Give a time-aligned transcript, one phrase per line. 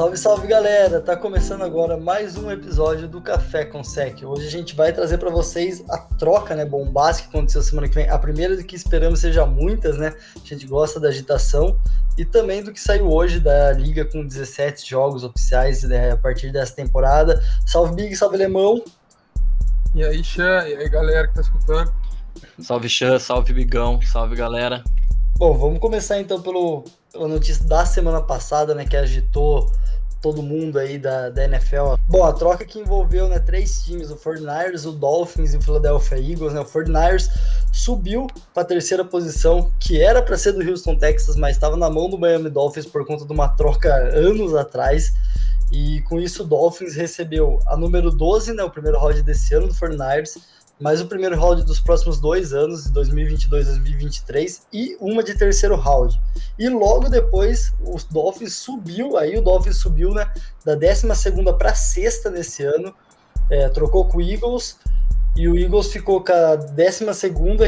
[0.00, 0.98] Salve, salve galera!
[0.98, 4.22] Tá começando agora mais um episódio do Café com Sec.
[4.22, 7.96] Hoje a gente vai trazer para vocês a troca, né, bombástica que aconteceu semana que
[7.96, 8.08] vem.
[8.08, 10.14] A primeira do que esperamos seja muitas, né?
[10.34, 11.76] A gente gosta da agitação
[12.16, 16.50] e também do que saiu hoje da liga com 17 jogos oficiais né, a partir
[16.50, 17.38] dessa temporada.
[17.66, 18.82] Salve Big, salve Alemão!
[19.94, 21.92] E aí, Xan, e aí galera que tá escutando?
[22.58, 24.82] Salve Xan, salve Bigão, salve galera.
[25.36, 29.70] Bom, vamos começar então pelo, pela notícia da semana passada, né, que agitou
[30.20, 31.94] todo mundo aí da, da NFL.
[32.06, 36.18] Bom, a troca que envolveu né, três times, o 49ers, o Dolphins e o Philadelphia
[36.18, 36.52] Eagles.
[36.52, 37.30] Né, o 49ers
[37.72, 41.88] subiu para a terceira posição, que era para ser do Houston, Texas, mas estava na
[41.88, 45.12] mão do Miami Dolphins por conta de uma troca anos atrás.
[45.72, 49.68] E com isso o Dolphins recebeu a número 12, né, o primeiro round desse ano
[49.68, 50.38] do 49ers,
[50.80, 55.34] mais o primeiro round dos próximos dois anos, de 2022 e 2023, e uma de
[55.34, 56.18] terceiro round.
[56.58, 60.32] E logo depois o Dolphins subiu, aí o Dolphins subiu né,
[60.64, 61.06] da 12
[61.58, 62.94] para sexta nesse ano,
[63.50, 64.78] é, trocou com o Eagles,
[65.36, 67.04] e o Eagles ficou com a 12,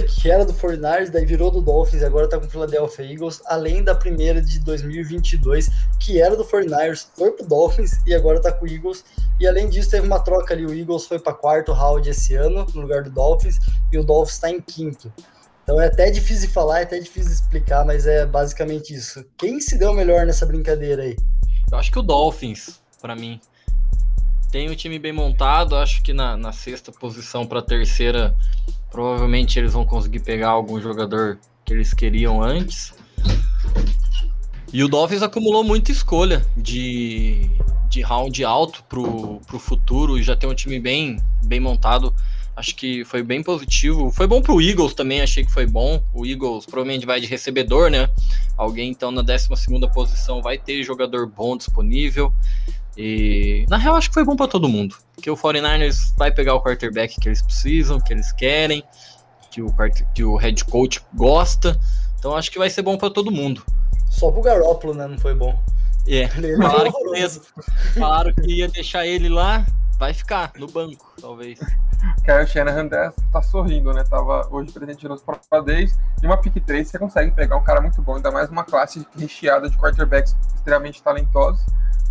[0.07, 3.41] que era do 49ers, daí virou do Dolphins e agora tá com o Philadelphia Eagles,
[3.47, 8.53] além da primeira de 2022, que era do 49ers, foi pro Dolphins e agora tá
[8.53, 9.05] com o Eagles.
[9.39, 10.67] E além disso, teve uma troca ali.
[10.67, 13.59] O Eagles foi para quarto round esse ano, no lugar do Dolphins,
[13.93, 15.13] e o Dolphins está em quinto.
[15.63, 19.25] Então é até difícil de falar, é até difícil de explicar, mas é basicamente isso.
[19.39, 21.17] Quem se deu melhor nessa brincadeira aí?
[21.71, 23.41] Eu acho que o Dolphins, para mim.
[24.53, 28.37] Tem um time bem montado, acho que na, na sexta posição para terceira,
[28.91, 32.93] provavelmente eles vão conseguir pegar algum jogador que eles queriam antes.
[34.71, 37.49] E o Dolphins acumulou muita escolha de,
[37.89, 42.15] de round alto pro, pro futuro e já tem um time bem, bem montado.
[42.55, 44.11] Acho que foi bem positivo.
[44.11, 46.03] Foi bom pro Eagles também, achei que foi bom.
[46.13, 48.11] O Eagles provavelmente vai de recebedor, né?
[48.59, 49.49] Alguém então na 12
[49.95, 52.31] posição vai ter jogador bom disponível.
[52.97, 56.55] E na real acho que foi bom para todo mundo, que o 49ers vai pegar
[56.55, 58.85] o quarterback que eles precisam, que eles querem,
[59.51, 59.75] que o
[60.15, 61.79] que o head coach gosta.
[62.19, 63.65] Então acho que vai ser bom para todo mundo.
[64.11, 65.59] Só pro Garoppolo, né, não foi bom.
[66.07, 66.29] É,
[66.61, 67.31] falaram que, ia,
[67.95, 69.65] falaram que ia deixar ele lá,
[69.99, 71.59] vai ficar no banco, talvez.
[72.25, 74.03] Kyle Shanahan tá sorrindo, né?
[74.03, 75.97] Tava hoje presente nos Pro Days.
[76.21, 79.07] E uma pick 3 você consegue pegar um cara muito bom, ainda mais uma classe
[79.17, 81.65] recheada de quarterbacks extremamente talentosos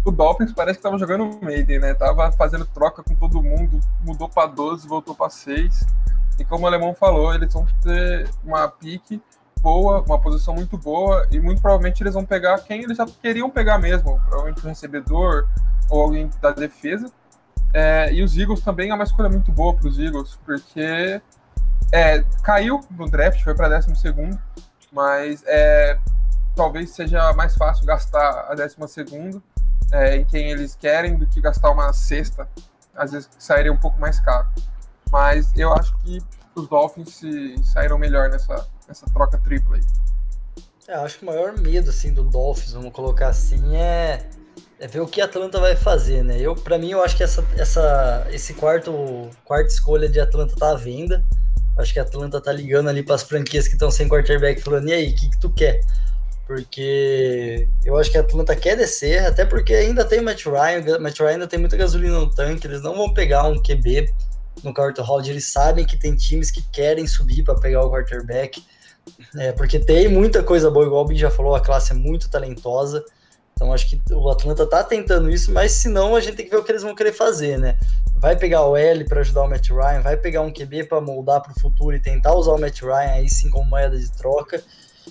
[0.03, 1.93] o Dolphins parece que tava jogando Maiden, né?
[1.93, 5.85] Tava fazendo troca com todo mundo, mudou para 12, voltou para 6.
[6.39, 9.21] E como o alemão falou, eles vão ter uma pique
[9.61, 13.49] boa, uma posição muito boa, e muito provavelmente eles vão pegar quem eles já queriam
[13.49, 15.47] pegar mesmo, provavelmente o recebedor
[15.87, 17.11] ou alguém da defesa.
[17.71, 21.21] É, e os Eagles também é uma escolha muito boa para os Eagles, porque
[21.91, 24.37] é, caiu no draft, foi para 12 segundo,
[24.91, 25.99] mas é,
[26.55, 29.43] talvez seja mais fácil gastar a 12 segundo
[29.91, 32.47] é, em quem eles querem do que gastar uma cesta,
[32.95, 34.47] às vezes sairia um pouco mais caro.
[35.11, 36.19] Mas eu acho que
[36.55, 39.83] os Dolphins se saíram melhor nessa, nessa troca tripla aí.
[40.87, 44.27] É, eu acho que o maior medo assim do Dolphins, vamos colocar assim, é,
[44.79, 46.39] é ver o que a Atlanta vai fazer, né?
[46.39, 50.71] Eu, para mim, eu acho que essa, essa, esse quarto, quarta escolha de Atlanta tá
[50.71, 51.23] à venda.
[51.77, 54.89] Acho que a Atlanta tá ligando ali para as franquias que estão sem quarterback, falando:
[54.89, 55.81] e aí, o que, que tu quer?
[56.47, 60.99] Porque eu acho que a Atlanta quer descer, até porque ainda tem o Matt Ryan,
[60.99, 64.11] Matt Ryan ainda tem muita gasolina no tanque, eles não vão pegar um QB
[64.63, 68.63] no quarto round, eles sabem que tem times que querem subir para pegar o quarterback,
[69.37, 72.29] é, porque tem muita coisa boa, igual o Big já falou, a classe é muito
[72.29, 73.03] talentosa,
[73.53, 76.51] então acho que o Atlanta tá tentando isso, mas se não, a gente tem que
[76.51, 77.77] ver o que eles vão querer fazer, né?
[78.17, 81.41] Vai pegar o L para ajudar o Matt Ryan, vai pegar um QB para moldar
[81.41, 84.63] para o futuro e tentar usar o Matt Ryan aí sim como moeda de troca,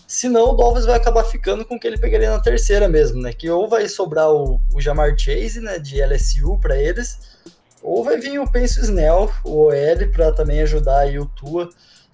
[0.07, 3.33] Senão o Dolphins vai acabar ficando com o que ele pegaria na terceira mesmo, né?
[3.33, 7.39] Que ou vai sobrar o, o Jamar Chase, né, de LSU para eles,
[7.83, 11.71] ou vai vir o Penso Snell, o OL, para também ajudar aí o Tua.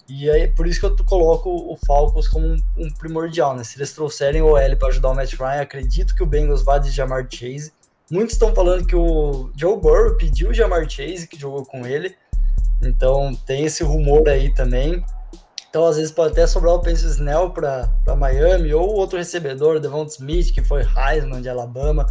[0.07, 3.63] E aí, por isso que eu coloco o Falcons como um, um primordial, né?
[3.63, 6.77] Se eles trouxerem o OL para ajudar o Matt Ryan, acredito que o Bengals vá
[6.77, 7.73] de Jamar Chase.
[8.09, 12.15] Muitos estão falando que o Joe Burrow pediu o Jamar Chase, que jogou com ele.
[12.81, 15.03] Então tem esse rumor aí também.
[15.77, 17.87] Então, às vezes, pode até sobrar o Penso Snell para
[18.17, 22.07] Miami, ou outro recebedor, Devon Smith, que foi Heisman de Alabama.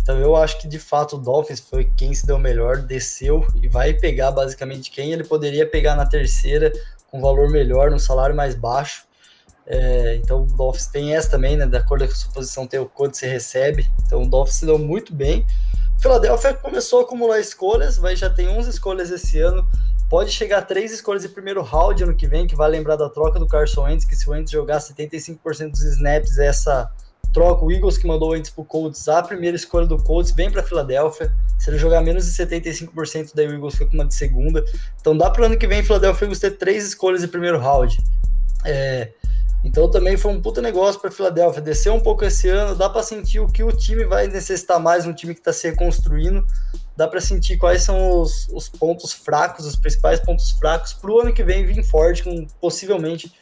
[0.00, 3.66] Então, eu acho que de fato o Dolphins foi quem se deu melhor, desceu e
[3.66, 6.72] vai pegar basicamente quem ele poderia pegar na terceira,
[7.10, 9.02] com valor melhor, no salário mais baixo.
[9.66, 11.66] É, então, o Dolphins tem essa também, né?
[11.66, 13.84] De acordo com a sua posição, tem o quanto você recebe.
[14.06, 15.44] Então, o Dolphins se deu muito bem.
[16.00, 19.66] Philadelphia começou a acumular escolhas, vai já tem 11 escolhas esse ano
[20.08, 23.38] Pode chegar três escolhas de primeiro round ano que vem, que vai lembrar da troca
[23.38, 26.90] do Carson Wentz, que se o Wentz jogar 75% dos snaps essa
[27.32, 30.62] troca o Eagles que mandou antes pro Colts, a primeira escolha do Colts vem para
[30.62, 31.32] Filadélfia.
[31.58, 34.64] Se ele jogar menos de 75% da Eagles fica com uma de segunda.
[35.00, 37.98] Então dá para ano que vem Philadelphia Eagles ter três escolhas de primeiro round.
[38.64, 39.12] É,
[39.64, 41.60] então também foi um puta negócio para Filadélfia.
[41.60, 45.06] Desceu um pouco esse ano, dá para sentir o que o time vai necessitar mais,
[45.06, 46.46] um time que está se reconstruindo.
[46.98, 51.20] Dá para sentir quais são os, os, pontos fracos, os principais pontos fracos para o
[51.20, 53.32] ano que vem vir forte, com possivelmente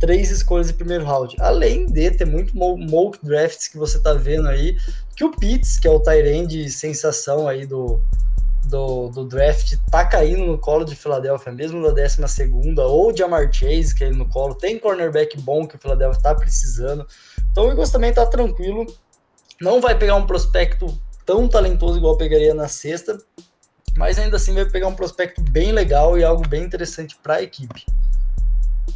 [0.00, 1.36] três escolhas de primeiro round.
[1.38, 4.78] Além de ter muito mock drafts que você tá vendo aí,
[5.14, 8.00] que o Pitts, que é o Tyrande sensação aí do,
[8.64, 13.22] do, do, draft tá caindo no colo de Filadélfia, mesmo da 12 segunda, ou de
[13.22, 17.06] Amar Chase caindo no colo, tem cornerback bom que o Filadélfia tá precisando.
[17.50, 18.86] Então o Eagles também tá tranquilo,
[19.60, 20.86] não vai pegar um prospecto
[21.24, 23.18] tão talentoso igual pegaria na sexta,
[23.96, 27.42] mas ainda assim vai pegar um prospecto bem legal e algo bem interessante para a
[27.42, 27.84] equipe.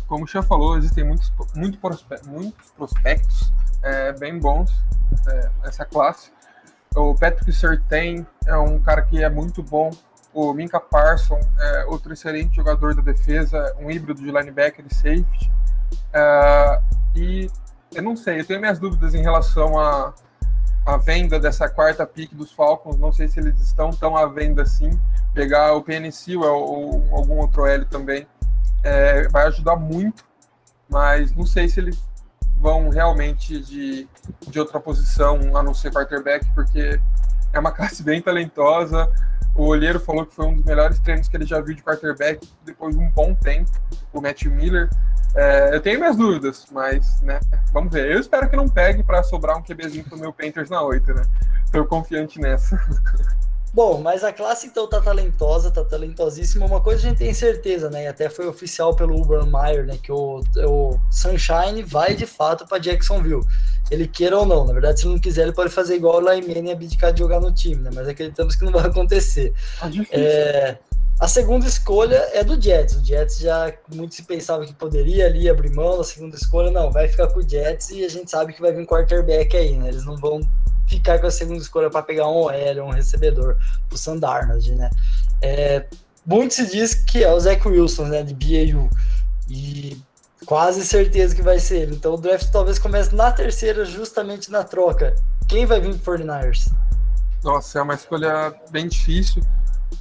[0.07, 3.53] Como o Xan falou, existem muitos, muito prospe muitos prospectos
[3.83, 4.73] é, bem bons
[5.29, 6.31] é, nessa classe.
[6.95, 9.91] O Patrick Sertain é um cara que é muito bom.
[10.33, 15.51] O Minka Parson é outro excelente jogador da defesa, um híbrido de linebacker e safety.
[16.13, 16.81] É,
[17.15, 17.51] e
[17.95, 20.15] eu não sei, eu tenho minhas dúvidas em relação a,
[20.87, 22.97] a venda dessa quarta pick dos Falcons.
[22.97, 24.91] Não sei se eles estão tão à venda assim.
[25.35, 28.27] Pegar o PNC ou, ou algum outro L também
[28.85, 30.25] é, vai ajudar muito,
[30.89, 32.01] mas não sei se eles
[32.59, 34.09] vão realmente de,
[34.49, 37.01] de outra posição a não ser quarterback, porque
[37.53, 39.11] é uma classe bem talentosa.
[39.57, 42.49] O Olheiro falou que foi um dos melhores treinos que ele já viu de quarterback
[42.65, 43.71] depois de um bom tempo,
[44.13, 44.89] o Matt Miller.
[45.37, 47.39] É, eu tenho minhas dúvidas, mas, né,
[47.73, 48.11] vamos ver.
[48.11, 51.23] Eu espero que não pegue para sobrar um QBzinho pro meu Panthers na 8, né?
[51.71, 52.77] Tô confiante nessa.
[53.77, 56.65] Bom, mas a classe então tá talentosa, tá talentosíssima.
[56.65, 58.05] Uma coisa a gente tem certeza, né?
[58.05, 59.99] E até foi oficial pelo Urban Meyer, né?
[60.03, 63.45] Que o, o Sunshine vai de fato para Jacksonville.
[63.91, 64.65] Ele queira ou não.
[64.65, 67.19] Na verdade, se ele não quiser, ele pode fazer igual o Laimene e abdicar de
[67.19, 67.91] jogar no time, né?
[67.93, 69.53] Mas acreditamos que não vai acontecer.
[69.79, 70.79] Tá é,
[71.19, 72.97] a segunda escolha é do Jets.
[72.97, 76.71] O Jets já muito se pensava que poderia ali abrir mão da segunda escolha.
[76.71, 79.77] Não, vai ficar com o Jets e a gente sabe que vai vir quarterback aí,
[79.77, 79.89] né?
[79.89, 80.41] Eles não vão
[80.87, 83.57] ficar com a segunda escolha para pegar um OL, um recebedor
[83.89, 84.91] pro Sandarnold, né?
[85.41, 85.87] É,
[86.27, 88.91] muito se diz que é o Zach Wilson, né, de BAU.
[89.49, 89.99] E
[90.45, 91.89] quase certeza que vai ser.
[91.91, 95.15] Então o draft talvez comece na terceira, justamente na troca.
[95.49, 96.71] Quem vai vir pro 49ers?
[97.43, 99.43] Nossa, é uma escolha bem difícil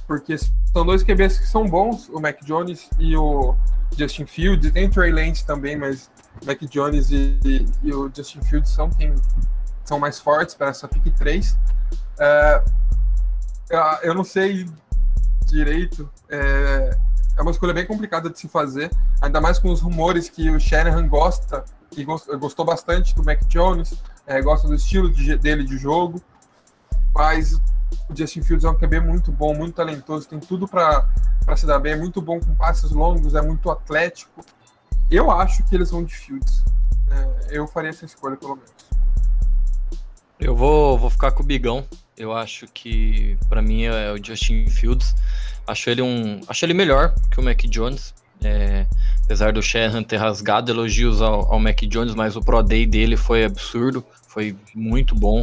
[0.06, 3.54] porque são dois QBs que são bons, o Mac Jones e o
[3.96, 6.10] Justin Fields, tem o Trey Lance também, mas
[6.42, 9.14] o Mac Jones e, e, e o Justin Fields são quem
[9.84, 11.56] são mais fortes para essa pick 3.
[12.18, 12.62] É,
[14.02, 14.68] eu não sei
[15.46, 16.98] direito, é,
[17.38, 18.90] é uma escolha bem complicada de se fazer,
[19.20, 21.64] ainda mais com os rumores que o Shanahan gosta,
[21.96, 23.94] e gostou bastante do Mac Jones,
[24.26, 26.20] é, gosta do estilo de, dele de jogo,
[27.14, 27.60] mas
[28.08, 31.06] o Justin Fields é um QB muito bom, muito talentoso, tem tudo para
[31.56, 34.44] se dar bem, é muito bom com passes longos, é muito atlético.
[35.10, 36.64] Eu acho que eles vão de Fields.
[37.10, 38.72] É, eu faria essa escolha, pelo menos.
[40.38, 41.86] Eu vou, vou ficar com o Bigão.
[42.16, 45.14] Eu acho que, para mim, é o Justin Fields.
[45.66, 46.40] Acho ele um.
[46.48, 48.14] Acho ele melhor que o Mac Jones.
[48.42, 48.86] É,
[49.24, 53.16] apesar do Shanahan ter rasgado elogios ao, ao Mac Jones, mas o Pro Day dele
[53.16, 54.04] foi absurdo
[54.36, 55.42] foi muito bom.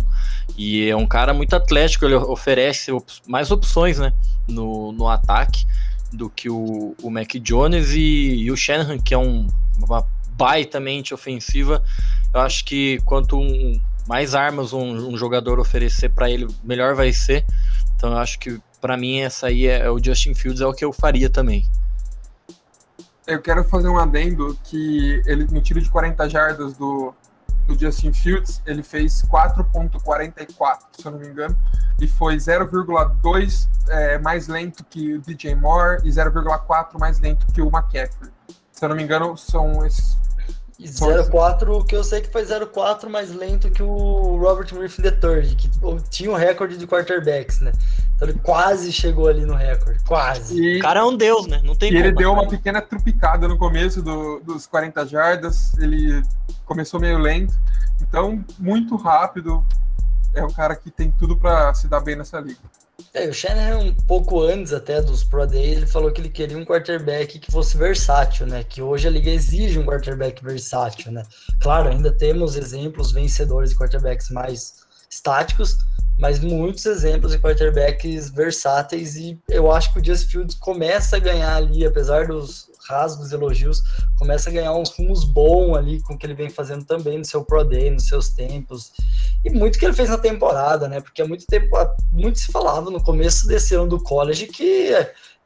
[0.55, 4.13] E é um cara muito atlético, ele oferece op mais opções né,
[4.47, 5.65] no, no ataque
[6.11, 9.47] do que o, o Mac Jones e, e o Shanahan, que é um,
[9.81, 10.05] uma
[10.37, 11.83] baita mente ofensiva.
[12.31, 17.11] Eu acho que quanto um, mais armas um, um jogador oferecer para ele, melhor vai
[17.11, 17.43] ser.
[17.95, 20.73] Então eu acho que para mim essa aí é, é, o Justin Fields, é o
[20.73, 21.65] que eu faria também.
[23.25, 27.13] Eu quero fazer um adendo que ele no tiro de 40 jardas do,
[27.65, 31.57] do Justin Fields, ele fez 4.44, se eu não me engano,
[32.01, 37.61] e foi 0,2 é, mais lento que o DJ Moore e 0,4 mais lento que
[37.61, 38.31] o McCaffrey.
[38.71, 40.17] Se eu não me engano, são esses
[40.79, 45.69] 04, que eu sei que foi 04 mais lento que o Robert Griffin III, que
[46.09, 47.71] tinha o um recorde de quarterbacks, né?
[48.15, 50.59] Então ele quase chegou ali no recorde, quase.
[50.59, 51.61] E, o cara é um deus, né?
[51.63, 56.23] Não tem E ele deu uma pequena trupicada no começo do, dos 40 jardas, ele
[56.65, 57.53] começou meio lento,
[58.01, 59.63] então muito rápido.
[60.33, 62.59] É um cara que tem tudo para se dar bem nessa liga.
[63.15, 66.57] É, o Shanahan, um pouco antes até dos Pro Days, ele falou que ele queria
[66.57, 68.63] um quarterback que fosse versátil, né?
[68.63, 71.23] Que hoje a liga exige um quarterback versátil, né?
[71.61, 75.77] Claro, ainda temos exemplos vencedores de quarterbacks mais estáticos,
[76.17, 81.19] mas muitos exemplos de quarterbacks versáteis e eu acho que o Just Fields começa a
[81.19, 83.81] ganhar ali, apesar dos rasgos, elogios,
[84.17, 87.25] começa a ganhar uns rumos bons ali com o que ele vem fazendo também no
[87.25, 88.91] seu Pro Day, nos seus tempos.
[89.43, 91.01] E muito que ele fez na temporada, né?
[91.01, 91.69] Porque há muito tempo,
[92.11, 94.93] muito se falava no começo desse ano do college que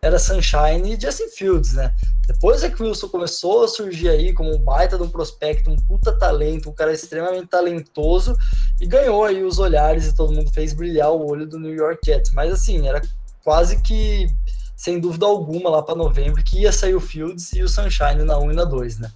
[0.02, 1.94] era Sunshine e Justin Fields, né?
[2.28, 5.72] Depois é que o Wilson começou a surgir aí como um baita de um prospecto,
[5.72, 8.38] um puta talento, um cara extremamente talentoso
[8.80, 12.00] e ganhou aí os olhares e todo mundo fez brilhar o olho do New York
[12.06, 12.32] Jets.
[12.34, 13.02] Mas assim, era
[13.44, 14.30] quase que,
[14.78, 18.38] sem dúvida alguma, lá para novembro, que ia sair o Fields e o Sunshine na
[18.38, 19.12] 1 e na 2, né?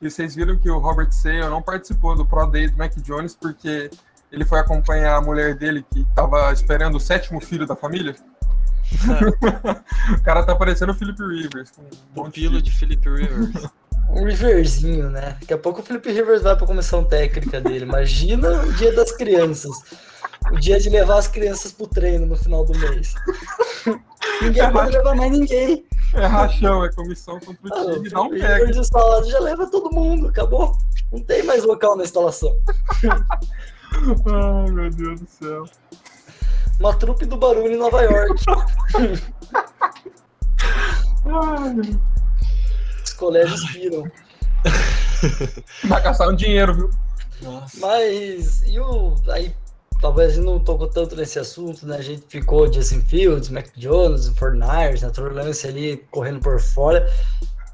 [0.00, 3.34] E vocês viram que o Robert Sale não participou do Pro Day do Mac Jones
[3.34, 3.90] porque
[4.30, 8.14] ele foi acompanhar a mulher dele que estava esperando o sétimo filho da família?
[10.14, 11.72] o cara tá parecendo o Philip Rivers.
[12.14, 13.70] Com um pilo de Philip Rivers.
[14.10, 15.38] um Riverzinho, né?
[15.40, 17.86] Daqui a pouco o Philip Rivers vai pra comissão técnica dele.
[17.86, 19.74] Imagina o dia das crianças.
[20.52, 23.14] O dia de levar as crianças pro treino no final do mês.
[24.42, 25.84] ninguém é pode levar mais ninguém.
[26.14, 28.56] É rachão, é comissão contra o ah, time, não pega.
[28.58, 30.78] Rivers instalado já leva todo mundo, acabou.
[31.12, 32.56] Não tem mais local na instalação.
[33.92, 35.64] Ai, meu Deus do céu.
[36.78, 38.44] Uma trupe do barulho em Nova York.
[43.04, 44.04] Os colégios piram.
[45.84, 46.90] Vai gastar um dinheiro, viu?
[47.42, 47.78] Nossa.
[47.80, 49.14] Mas, e o.
[49.28, 49.54] Aí,
[50.00, 51.96] talvez não tocou tanto nesse assunto, né?
[51.96, 57.06] A gente ficou Justin Fields, Mac Jones, Fortnite, na Lance ali correndo por fora.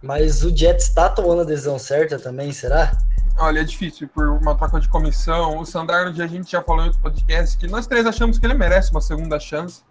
[0.02, 2.92] Mas o Jets está tomando a decisão certa também, será?
[3.38, 5.58] Olha, é difícil por uma troca de comissão.
[5.58, 8.54] O Sandarno, a gente já falou em outro podcast que nós três achamos que ele
[8.54, 9.82] merece uma segunda chance,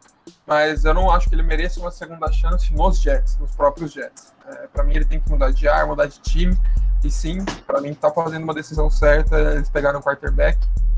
[0.45, 4.33] mas eu não acho que ele mereça uma segunda chance nos Jets, nos próprios Jets.
[4.47, 6.57] É, para mim, ele tem que mudar de ar, mudar de time.
[7.03, 9.39] E sim, para mim, tá fazendo uma decisão certa.
[9.39, 10.57] Eles pegaram o quarterback.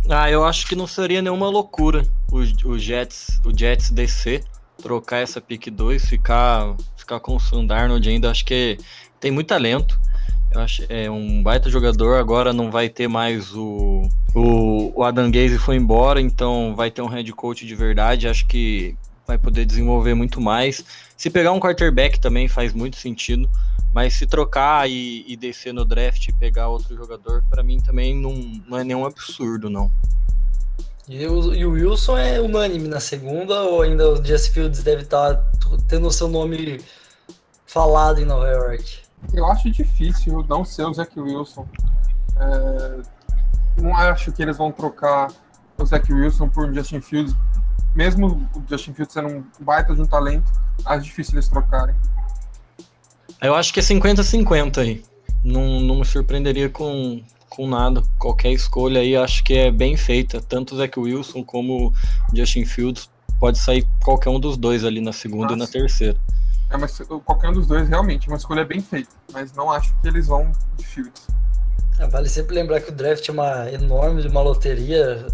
[0.09, 4.43] Ah, eu acho que não seria nenhuma loucura o, o Jets, o Jets descer,
[4.81, 8.29] trocar essa pick 2, ficar, ficar com o Sandarnold ainda.
[8.29, 8.77] Acho que
[9.19, 9.97] tem muito talento.
[10.51, 12.17] Eu acho é um baita jogador.
[12.19, 14.07] Agora não vai ter mais o.
[14.35, 18.27] O, o Adam Gaze foi embora, então vai ter um head coach de verdade.
[18.27, 18.95] Acho que
[19.25, 20.83] vai poder desenvolver muito mais.
[21.15, 23.49] Se pegar um quarterback também faz muito sentido.
[23.93, 28.15] Mas se trocar e, e descer no draft e pegar outro jogador, para mim também
[28.15, 28.33] não,
[28.67, 29.91] não é nenhum absurdo, não.
[31.07, 35.03] E o, e o Wilson é unânime na segunda, ou ainda o Jesse Fields deve
[35.03, 35.43] estar tá
[35.87, 36.81] tendo o seu nome
[37.65, 39.03] falado em Nova York?
[39.33, 41.67] Eu acho difícil não ser o Zach Wilson.
[42.37, 43.01] É,
[43.81, 45.31] não acho que eles vão trocar
[45.77, 47.35] o Zach Wilson por Justin Fields.
[47.93, 50.51] Mesmo o Justin Fields sendo um baita de um talento,
[50.85, 51.95] acho difícil eles trocarem.
[53.43, 55.03] Eu acho que é 50-50 aí.
[55.43, 58.01] Não, não me surpreenderia com, com nada.
[58.17, 60.41] Qualquer escolha aí acho que é bem feita.
[60.41, 61.93] Tanto o Zach Wilson como o
[62.35, 63.09] Justin Fields.
[63.39, 65.55] Pode sair qualquer um dos dois ali na segunda Nossa.
[65.55, 66.17] e na terceira.
[66.69, 66.87] É uma,
[67.19, 70.51] qualquer um dos dois realmente, uma escolha bem feita, mas não acho que eles vão
[70.75, 71.27] de Fields.
[71.99, 75.27] É, vale sempre lembrar que o draft é uma enorme, uma loteria.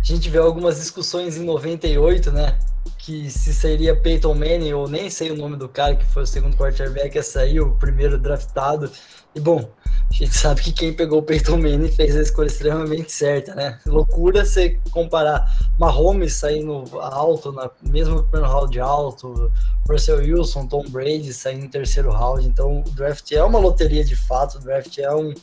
[0.00, 2.58] A gente vê algumas discussões em 98, né?
[2.98, 6.26] Que se seria Peyton Manning ou nem sei o nome do cara que foi o
[6.26, 8.90] segundo quarterback a sair, o primeiro draftado.
[9.34, 13.12] E bom, a gente sabe que quem pegou o Peyton Manning fez a escolha extremamente
[13.12, 13.78] certa, né?
[13.84, 15.46] Loucura você comparar
[15.78, 19.52] Mahomes saindo alto, na, mesmo no primeiro round alto,
[19.88, 22.46] Russell Wilson, Tom Brady saindo no terceiro round.
[22.46, 25.34] Então, o draft é uma loteria de fato, o draft é um,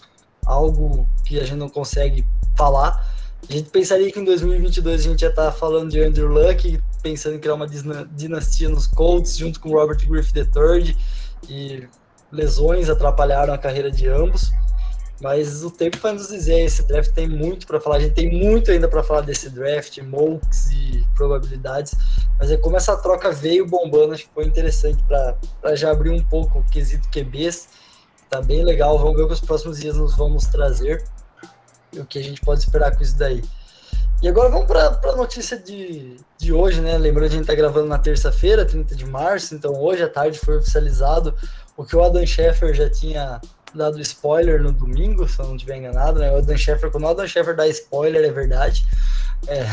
[0.48, 2.26] algo que a gente não consegue
[2.58, 3.17] falar.
[3.50, 7.36] A gente pensaria que em 2022 a gente ia estar falando de Andrew Luck, pensando
[7.36, 7.68] em criar uma
[8.12, 10.98] dinastia nos Colts, junto com Robert Griffith III,
[11.48, 11.88] e
[12.32, 14.52] lesões atrapalharam a carreira de ambos.
[15.22, 18.30] Mas o tempo vai nos dizer, esse draft tem muito para falar, a gente tem
[18.30, 21.96] muito ainda para falar desse draft, mocks e probabilidades,
[22.38, 26.22] mas é como essa troca veio bombando, acho que foi interessante para já abrir um
[26.22, 27.68] pouco o quesito QBs,
[28.30, 31.04] tá bem legal, vamos ver o que os próximos dias nos vamos trazer
[32.00, 33.44] o que a gente pode esperar com isso daí.
[34.22, 36.98] E agora vamos para a notícia de, de hoje, né?
[36.98, 40.40] Lembrando que a gente está gravando na terça-feira, 30 de março, então hoje à tarde
[40.40, 41.36] foi oficializado
[41.76, 43.40] o que o Adam Scheffer já tinha
[43.76, 46.32] dado spoiler no domingo, se eu não estiver enganado, né?
[46.32, 48.88] O Adam Scheffer, quando o Adam Scheffer dá spoiler, é verdade.
[49.48, 49.64] É,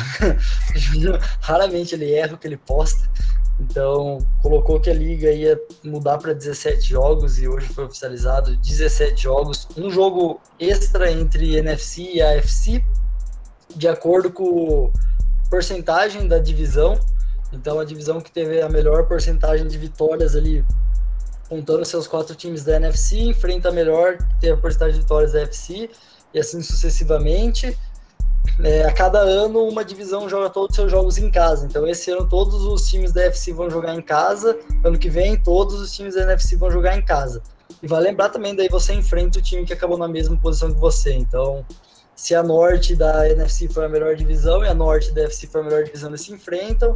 [1.41, 3.09] raramente ele erra o que ele posta.
[3.61, 9.23] Então, colocou que a liga ia mudar para 17 jogos e hoje foi oficializado 17
[9.23, 9.69] jogos.
[9.77, 12.85] Um jogo extra entre NFC e AFC,
[13.77, 14.93] de acordo com
[15.49, 16.99] porcentagem da divisão.
[17.53, 20.65] Então, a divisão que teve a melhor porcentagem de vitórias ali
[21.49, 25.41] contando seus quatro times da NFC, enfrenta a melhor, tem a porcentagem de vitórias da
[25.41, 25.89] NFC,
[26.33, 27.79] e assim sucessivamente.
[28.63, 31.67] É, a cada ano, uma divisão joga todos os seus jogos em casa.
[31.67, 34.59] Então, esse ano, todos os times da NFC vão jogar em casa.
[34.85, 37.43] Ano que vem, todos os times da NFC vão jogar em casa.
[37.83, 40.81] E vai lembrar também, daí você enfrenta o time que acabou na mesma posição que
[40.81, 41.15] você.
[41.15, 41.65] Então,
[42.15, 45.61] se a Norte da NFC foi a melhor divisão e a Norte da NFC foi
[45.61, 46.95] a melhor divisão, eles se enfrentam.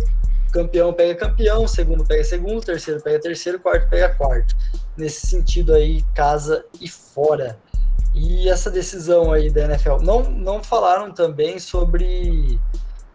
[0.52, 4.56] Campeão pega campeão, segundo pega segundo, terceiro pega terceiro, quarto pega quarto.
[4.96, 7.58] Nesse sentido aí, casa e fora.
[8.20, 12.58] E essa decisão aí da NFL, não, não falaram também sobre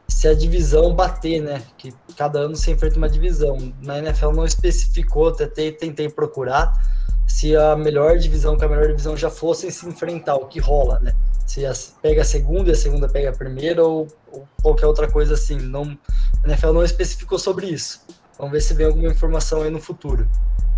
[0.08, 1.62] se a divisão bater, né?
[1.78, 3.58] Que cada ano se enfrenta uma divisão.
[3.82, 6.72] Na NFL não especificou, tentei, tentei procurar
[7.28, 11.00] se a melhor divisão com a melhor divisão já fossem se enfrentar, o que rola,
[11.02, 11.14] né?
[11.46, 15.12] Se a, pega a segunda e a segunda pega a primeira ou, ou, qualquer outra
[15.12, 15.58] coisa assim.
[15.58, 15.98] Não,
[16.44, 18.06] a NFL não especificou sobre isso.
[18.38, 20.26] Vamos ver se vem alguma informação aí no futuro.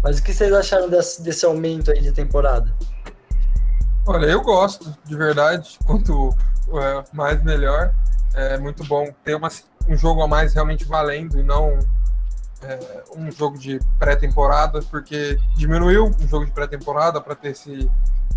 [0.01, 2.73] Mas o que vocês acharam desse, desse aumento aí de temporada?
[4.07, 5.79] Olha, eu gosto, de verdade.
[5.85, 6.35] Quanto
[6.73, 7.93] é, mais, melhor.
[8.33, 9.49] É muito bom ter uma,
[9.87, 11.79] um jogo a mais realmente valendo e não
[12.61, 17.89] é, um jogo de pré-temporada, porque diminuiu um jogo de pré-temporada para ter esse,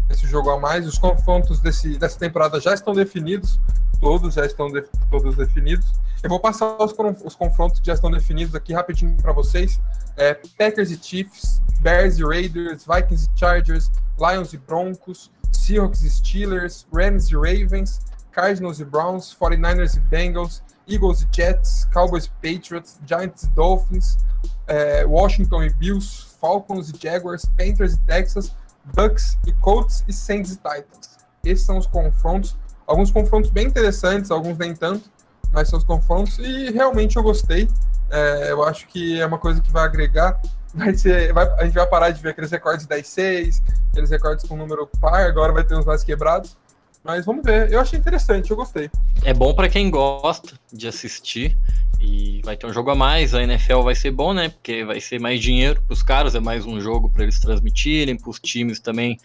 [0.09, 0.87] esse jogo a mais.
[0.87, 3.61] Os confrontos desse, dessa temporada já estão definidos,
[4.01, 5.93] todos já estão de, todos definidos.
[6.23, 6.95] Eu vou passar os,
[7.25, 9.81] os confrontos que já estão definidos aqui rapidinho para vocês.
[10.17, 16.11] É, Packers e Chiefs, Bears e Raiders, Vikings e Chargers, Lions e Broncos, Seahawks e
[16.11, 18.01] Steelers, Rams e Ravens,
[18.33, 24.19] Cardinals e Browns, 49ers e Bengals, Eagles e Jets, Cowboys e Patriots, Giants e Dolphins,
[24.67, 28.55] é, Washington e Bills, Falcons e Jaguars, Panthers e Texas,
[28.95, 31.19] Bucks e Colts e Saints e Titans.
[31.45, 32.57] Esses são os confrontos.
[32.87, 35.11] Alguns confrontos bem interessantes, alguns nem tanto,
[35.53, 37.69] mas são os confrontos e realmente eu gostei.
[38.11, 40.41] É, eu acho que é uma coisa que vai agregar.
[40.75, 44.57] Vai ser, vai, a gente vai parar de ver aqueles recordes 10-6, aqueles recordes com
[44.57, 46.57] número par, agora vai ter uns mais quebrados.
[47.03, 47.73] Mas vamos ver.
[47.73, 48.91] Eu achei interessante, eu gostei.
[49.25, 51.57] É bom para quem gosta de assistir
[52.01, 53.35] e vai ter um jogo a mais.
[53.35, 54.51] A NFL vai ser bom, né?
[54.51, 58.17] Porque vai ser mais dinheiro para os caras, é mais um jogo para eles transmitirem,
[58.17, 59.19] para os times também,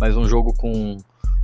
[0.00, 0.98] mais um jogo com,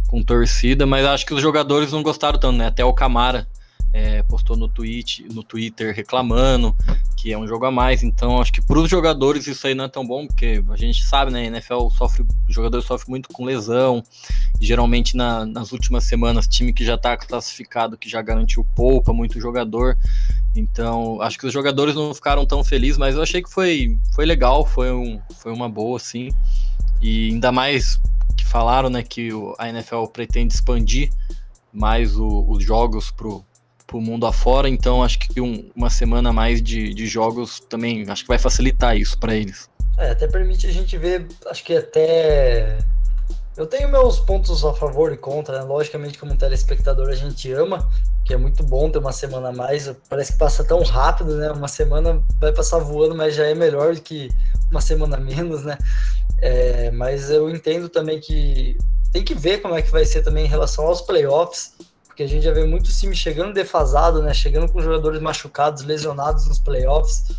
[0.09, 0.87] com torcida.
[0.87, 2.67] Mas acho que os jogadores não gostaram tanto, né?
[2.67, 3.47] Até o Camara
[3.95, 6.75] é, postou no, tweet, no Twitter reclamando
[7.17, 8.03] que é um jogo a mais.
[8.03, 11.03] Então, acho que para os jogadores isso aí não é tão bom, porque a gente
[11.03, 11.41] sabe, né?
[11.41, 14.03] A NFL sofre, o jogador sofre muito com lesão.
[14.61, 19.41] Geralmente na, nas últimas semanas, time que já está classificado, que já garantiu poupa, muito
[19.41, 19.97] jogador.
[20.55, 24.27] Então, acho que os jogadores não ficaram tão felizes, mas eu achei que foi, foi
[24.27, 26.29] legal, foi, um, foi uma boa, sim.
[27.01, 27.99] E ainda mais
[28.37, 31.11] que falaram, né, que a NFL pretende expandir
[31.73, 33.45] mais o, os jogos pro
[33.95, 38.23] pro mundo afora, então acho que um, uma semana mais de, de jogos também acho
[38.23, 39.71] que vai facilitar isso para eles.
[39.97, 42.77] É, até permite a gente ver, acho que até.
[43.57, 45.63] Eu tenho meus pontos a favor e contra, né?
[45.65, 47.89] Logicamente, como telespectador, a gente ama,
[48.25, 49.89] que é muito bom ter uma semana a mais.
[50.09, 51.53] Parece que passa tão rápido, né?
[51.53, 54.29] Uma semana vai passar voando, mas já é melhor do que
[54.73, 55.79] uma semana menos, né?
[56.43, 58.77] É, mas eu entendo também que
[59.13, 61.75] tem que ver como é que vai ser também em relação aos playoffs
[62.15, 64.33] porque a gente já vê muitos times chegando defasado, né?
[64.33, 67.33] Chegando com jogadores machucados, lesionados nos playoffs.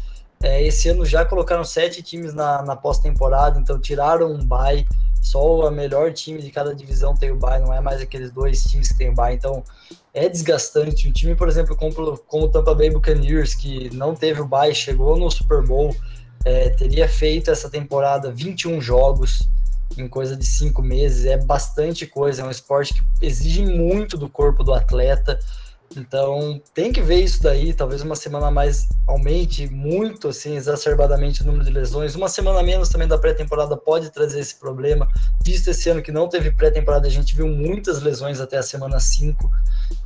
[0.43, 4.85] É, esse ano já colocaram sete times na, na pós-temporada, então tiraram um bye.
[5.21, 8.65] Só o melhor time de cada divisão tem o bye, não é mais aqueles dois
[8.65, 9.33] times que tem o bye.
[9.33, 9.63] Então
[10.13, 11.07] é desgastante.
[11.07, 14.75] Um time, por exemplo, como, como o Tampa Bay Buccaneers, que não teve o bye,
[14.75, 15.95] chegou no Super Bowl,
[16.43, 19.47] é, teria feito essa temporada 21 jogos
[19.97, 24.29] em coisa de cinco meses, é bastante coisa, é um esporte que exige muito do
[24.29, 25.39] corpo do atleta,
[25.95, 31.45] então tem que ver isso daí, talvez uma semana mais aumente muito, assim, exacerbadamente o
[31.45, 35.07] número de lesões, uma semana menos também da pré-temporada pode trazer esse problema,
[35.43, 38.99] visto esse ano que não teve pré-temporada, a gente viu muitas lesões até a semana
[38.99, 39.49] 5,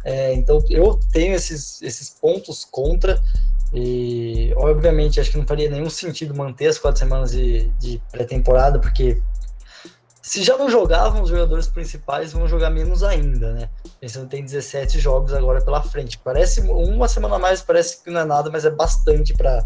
[0.04, 3.20] é, então eu tenho esses, esses pontos contra,
[3.74, 8.80] e obviamente acho que não faria nenhum sentido manter as quatro semanas de, de pré-temporada,
[8.80, 9.22] porque
[10.30, 13.68] se já não jogavam os jogadores principais, vão jogar menos ainda, né?
[14.00, 16.20] Pensando que tem 17 jogos agora pela frente.
[16.20, 19.66] Parece uma semana a mais, parece que não é nada, mas é bastante para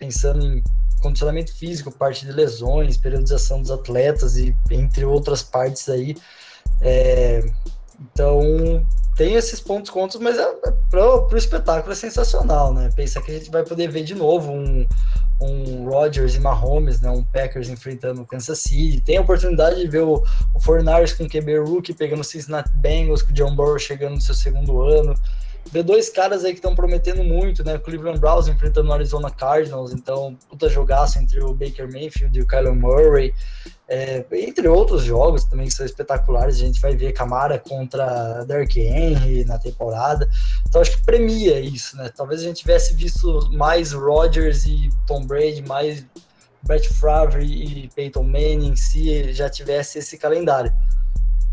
[0.00, 0.64] pensando em
[1.00, 6.16] condicionamento físico, parte de lesões, periodização dos atletas e entre outras partes aí.
[6.80, 7.44] É,
[8.00, 8.84] então,
[9.20, 12.90] tem esses pontos contra, mas é, é pro, pro espetáculo é sensacional, né?
[12.96, 14.86] Pensar que a gente vai poder ver de novo um,
[15.38, 17.10] um Rodgers e Mahomes, né?
[17.10, 18.98] Um Packers enfrentando o Kansas City.
[19.02, 22.70] Tem a oportunidade de ver o, o 49ers com o QB Rookie pegando o Cincinnati
[22.76, 25.14] Bengals, com o John Burrow chegando no seu segundo ano
[25.70, 27.76] ver dois caras aí que estão prometendo muito, né?
[27.76, 32.42] O Cleveland Browns enfrentando o Arizona Cardinals, então puta jogaço entre o Baker Mayfield e
[32.42, 33.34] o Kyler Murray,
[33.88, 36.56] é, entre outros jogos também que são espetaculares.
[36.56, 40.28] A gente vai ver Camara contra Derrick Henry na temporada,
[40.68, 42.10] então acho que premia isso, né?
[42.16, 46.04] Talvez a gente tivesse visto mais Rodgers e Tom Brady, mais
[46.62, 50.72] Brett Favre e Peyton Manning se já tivesse esse calendário.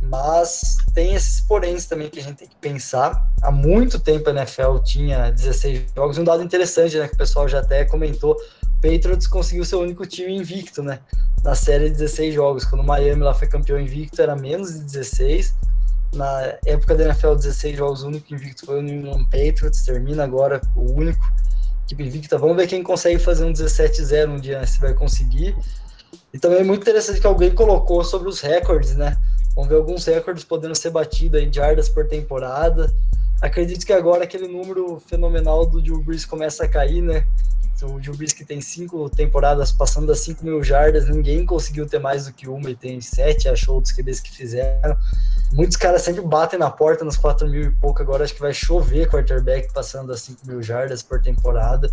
[0.01, 3.29] Mas tem esses poréns também que a gente tem que pensar.
[3.41, 6.17] Há muito tempo a NFL tinha 16 jogos.
[6.17, 10.05] Um dado interessante, né, que o pessoal já até comentou, o Patriots conseguiu seu único
[10.05, 10.99] time invicto, né,
[11.43, 12.63] na série de 16 jogos.
[12.63, 15.53] Quando o Miami lá foi campeão invicto, era menos de 16.
[16.13, 19.83] Na época da NFL, 16 jogos, o único invicto foi o New England Patriots.
[19.83, 21.19] Termina agora o único
[21.85, 22.37] equipe invicta.
[22.37, 25.55] Vamos ver quem consegue fazer um 17-0 um dia, né, se vai conseguir.
[26.33, 29.17] E também é muito interessante que alguém colocou sobre os recordes, né?
[29.57, 32.93] Vamos ver alguns recordes podendo ser batidos de yardas por temporada.
[33.41, 37.25] Acredito que agora aquele número fenomenal do Drew Brees começa a cair, né?
[37.81, 41.97] O Drew Brees que tem cinco temporadas passando das 5 mil jardas, ninguém conseguiu ter
[41.97, 44.95] mais do que uma e tem sete, achou outros QBs que fizeram.
[45.51, 48.53] Muitos caras sempre batem na porta nos 4 mil e pouco, agora acho que vai
[48.53, 51.91] chover quarterback passando das 5 mil jardas por temporada.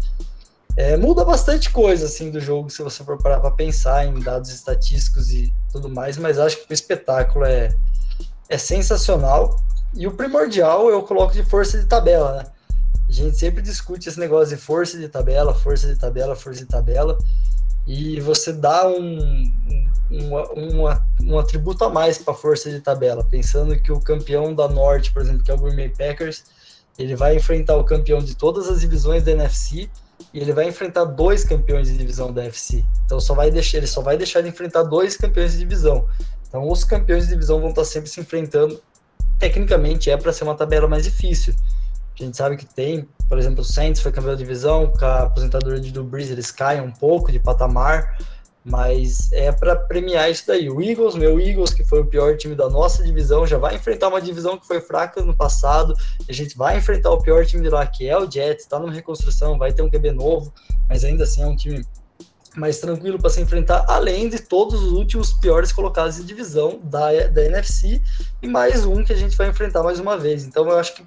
[0.76, 4.50] É, muda bastante coisa assim do jogo se você for parar para pensar em dados
[4.50, 7.74] estatísticos e tudo mais, mas acho que o espetáculo é,
[8.48, 9.56] é sensacional.
[9.94, 12.46] E o primordial eu coloco de força de tabela, né?
[13.08, 16.66] A gente sempre discute esse negócio de força de tabela, força de tabela, força de
[16.66, 17.16] tabela,
[17.87, 19.52] e você dá um,
[20.10, 24.52] um, um, um atributo a mais para a força de tabela, pensando que o campeão
[24.52, 26.44] da Norte, por exemplo, que é o Green Bay Packers,
[26.98, 29.88] ele vai enfrentar o campeão de todas as divisões da NFC
[30.33, 32.85] e ele vai enfrentar dois campeões de divisão da NFC.
[33.05, 36.07] Então só vai deixar, ele só vai deixar de enfrentar dois campeões de divisão.
[36.48, 38.81] Então os campeões de divisão vão estar sempre se enfrentando.
[39.38, 41.55] Tecnicamente é para ser uma tabela mais difícil.
[42.18, 45.24] A gente sabe que tem, por exemplo, o Saints foi campeão de divisão, com a
[45.24, 48.16] aposentadoria de Brees eles caem um pouco de patamar,
[48.64, 50.70] mas é para premiar isso daí.
[50.70, 54.09] O Eagles, meu Eagles, que foi o pior time da nossa divisão, já vai enfrentar
[54.09, 55.94] uma divisão que foi fraca no passado.
[56.27, 58.92] A gente vai enfrentar o pior time de lá, que é o Jets, está numa
[58.92, 60.53] reconstrução, vai ter um QB novo,
[60.88, 61.85] mas ainda assim é um time
[62.57, 67.11] mais tranquilo para se enfrentar, além de todos os últimos piores colocados de divisão da,
[67.27, 68.00] da NFC
[68.40, 70.44] e mais um que a gente vai enfrentar mais uma vez.
[70.44, 71.05] Então eu acho que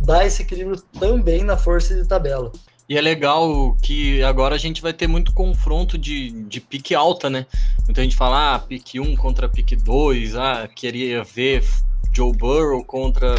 [0.00, 2.50] dá esse equilíbrio também na força de tabela.
[2.88, 7.28] E é legal que agora a gente vai ter muito confronto de, de pique alta,
[7.28, 7.44] né?
[7.84, 11.62] Muita gente fala, ah, pique 1 contra pique 2, ah, queria ver
[12.14, 13.34] Joe Burrow contra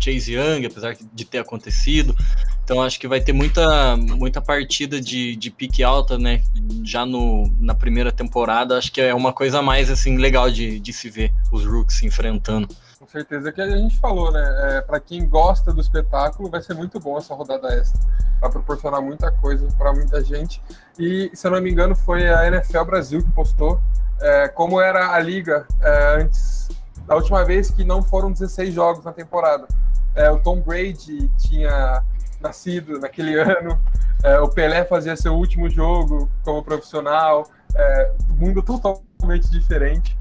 [0.00, 2.16] Chase Young, apesar de ter acontecido.
[2.64, 6.42] Então acho que vai ter muita, muita partida de, de pique alta, né?
[6.82, 10.92] Já no, na primeira temporada, acho que é uma coisa mais assim legal de, de
[10.94, 12.74] se ver os Rooks se enfrentando.
[13.04, 14.42] Com certeza que a gente falou, né?
[14.62, 18.00] É, para quem gosta do espetáculo, vai ser muito bom essa rodada extra.
[18.40, 20.62] Vai proporcionar muita coisa para muita gente.
[20.98, 23.78] E, se eu não me engano, foi a NFL Brasil que postou
[24.22, 26.70] é, como era a liga é, antes,
[27.06, 29.68] da última vez que não foram 16 jogos na temporada.
[30.14, 32.02] É, o Tom Brady tinha
[32.40, 33.78] nascido naquele ano,
[34.22, 40.16] é, o Pelé fazia seu último jogo como profissional, é, mundo totalmente diferente.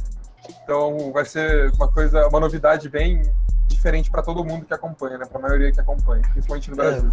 [0.50, 3.22] Então vai ser uma coisa, uma novidade bem
[3.68, 5.26] diferente para todo mundo que acompanha, né?
[5.26, 7.12] Para a maioria que acompanha, principalmente no é, Brasil.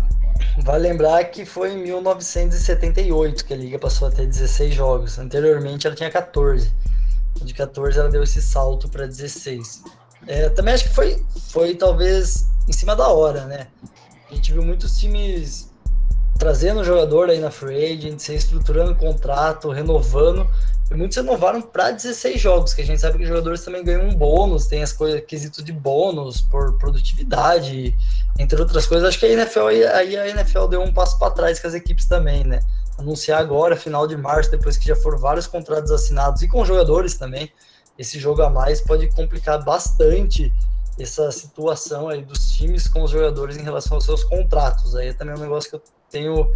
[0.59, 5.19] É, vale lembrar que foi em 1978 que a liga passou a ter 16 jogos.
[5.19, 6.73] Anteriormente ela tinha 14.
[7.43, 9.83] De 14 ela deu esse salto para 16.
[10.27, 13.69] É, também acho que foi, foi talvez em cima da hora, né?
[14.31, 15.71] A gente viu muitos times
[16.39, 20.49] trazendo o jogador aí na free agent, se estruturando contrato, renovando
[20.97, 24.15] muitos renovaram para 16 jogos, que a gente sabe que os jogadores também ganham um
[24.15, 27.97] bônus, tem as coisas, quesito de bônus por produtividade,
[28.39, 29.09] entre outras coisas.
[29.09, 32.07] Acho que a NFL aí a NFL deu um passo para trás com as equipes
[32.07, 32.61] também, né?
[32.99, 37.15] Anunciar agora, final de março, depois que já foram vários contratos assinados e com jogadores
[37.15, 37.51] também,
[37.97, 40.53] esse jogo a mais pode complicar bastante
[40.99, 44.97] essa situação aí dos times com os jogadores em relação aos seus contratos.
[44.97, 46.51] Aí é também um negócio que eu tenho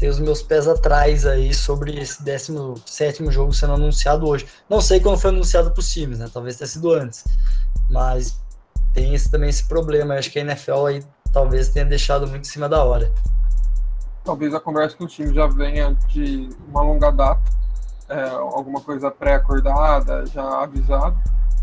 [0.00, 4.46] tenho os meus pés atrás aí sobre esse 17 jogo sendo anunciado hoje.
[4.68, 6.28] Não sei quando foi anunciado para os times, né?
[6.32, 7.22] Talvez tenha sido antes.
[7.90, 8.40] Mas
[8.94, 10.14] tem esse, também esse problema.
[10.14, 13.12] acho que a NFL aí talvez tenha deixado muito em cima da hora.
[14.24, 17.42] Talvez a conversa com o time já venha de uma longa data,
[18.08, 21.18] é, alguma coisa pré-acordada, já avisado,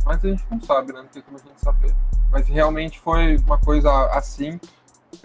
[0.05, 0.99] mas a gente não sabe, né?
[0.99, 1.93] Não tem como a gente saber.
[2.31, 4.59] Mas realmente foi uma coisa assim,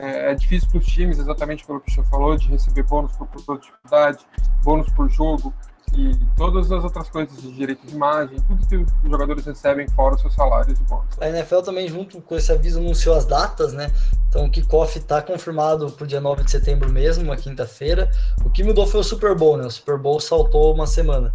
[0.03, 3.13] é, é difícil para os times, exatamente pelo que o senhor falou, de receber bônus
[3.13, 4.27] por produtividade,
[4.65, 5.55] bônus por jogo
[5.95, 10.15] e todas as outras coisas de direito de imagem, tudo que os jogadores recebem fora
[10.15, 11.21] os seus salários e bônus.
[11.21, 13.93] A NFL também, junto com esse aviso, anunciou as datas, né?
[14.29, 18.11] Então o kickoff está confirmado para o dia 9 de setembro mesmo, uma quinta-feira.
[18.45, 19.67] O que mudou foi o Super Bowl, né?
[19.67, 21.33] O Super Bowl saltou uma semana.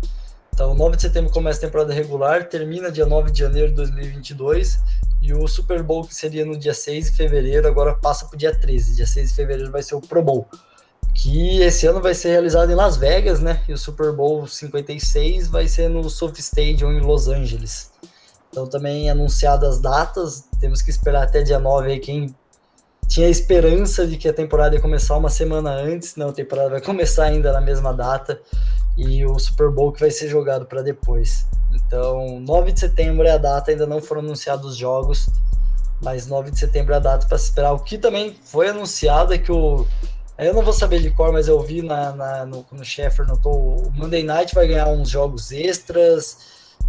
[0.58, 4.80] Então, 9 de setembro começa a temporada regular, termina dia 9 de janeiro de 2022
[5.22, 8.40] e o Super Bowl, que seria no dia 6 de fevereiro, agora passa para o
[8.40, 8.96] dia 13.
[8.96, 10.48] Dia 6 de fevereiro vai ser o Pro Bowl.
[11.14, 13.62] que esse ano vai ser realizado em Las Vegas, né?
[13.70, 17.92] E o Super Bowl 56 vai ser no Sophie Stadium em Los Angeles.
[18.50, 22.36] Então também anunciadas as datas, temos que esperar até dia 9 aí quem
[23.08, 26.82] tinha esperança de que a temporada ia começar uma semana antes, não, a temporada vai
[26.82, 28.42] começar ainda na mesma data
[28.98, 31.46] e o Super Bowl que vai ser jogado para depois.
[31.72, 35.30] Então, 9 de setembro é a data, ainda não foram anunciados os jogos,
[36.02, 37.74] mas 9 de setembro é a data para se esperar.
[37.74, 39.86] O que também foi anunciado é que o.
[40.38, 43.88] Eu não vou saber de cor, mas eu vi na, na no, no Sheffer notou
[43.88, 46.38] o Monday Night vai ganhar uns jogos extras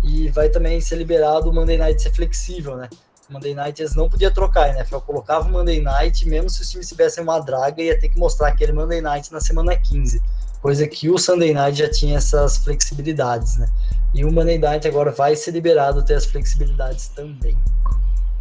[0.03, 2.91] e vai também ser liberado o Monday Night ser flexível, né?
[3.31, 4.87] Monday Night eles não podiam trocar, né?
[4.91, 8.19] Eu colocava o Monday Night, mesmo se os times tivessem uma draga, ia ter que
[8.19, 10.23] mostrar aquele Monday Night na semana 15.
[10.61, 13.69] Coisa que o Sunday Night já tinha essas flexibilidades, né?
[14.15, 17.57] E o Monday Night agora vai ser liberado ter as flexibilidades também.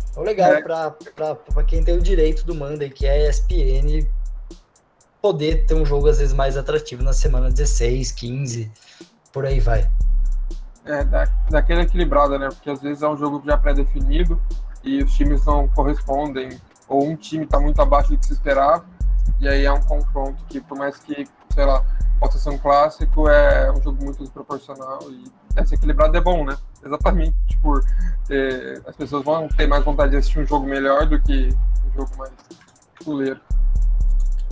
[0.10, 0.62] Então, legal é.
[0.62, 4.08] para quem tem o direito do Monday, que é ESPN,
[5.21, 8.71] poder ter um jogo às vezes mais atrativo na semana 16, 15,
[9.32, 9.89] por aí vai.
[10.86, 12.47] É, da, daquele equilibrado, né?
[12.47, 14.41] Porque às vezes é um jogo já pré-definido
[14.84, 18.86] e os times não correspondem, ou um time está muito abaixo do que se esperava,
[19.39, 21.86] e aí é um confronto que, por mais que, sei lá,
[22.47, 25.25] um clássico, é um jogo muito desproporcional e
[25.62, 26.58] esse equilibrado é bom, né?
[26.84, 27.84] Exatamente por
[28.27, 31.49] ter, as pessoas vão ter mais vontade de assistir um jogo melhor do que
[31.88, 32.32] um jogo mais
[33.03, 33.39] fuleiro.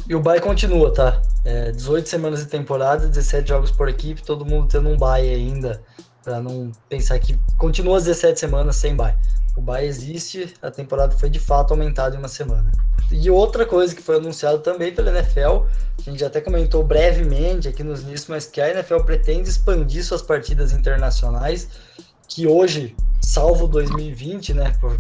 [0.07, 1.21] E o bye continua, tá?
[1.43, 5.81] É, 18 semanas de temporada, 17 jogos por equipe, todo mundo tendo um bye ainda,
[6.23, 9.15] para não pensar que continua as 17 semanas sem bye.
[9.55, 12.71] O bye existe, a temporada foi de fato aumentada em uma semana.
[13.11, 15.65] E outra coisa que foi anunciado também pela NFL,
[16.05, 20.21] a gente até comentou brevemente aqui nos nisso, mas que a NFL pretende expandir suas
[20.21, 21.69] partidas internacionais,
[22.27, 24.97] que hoje, salvo 2020, né, por,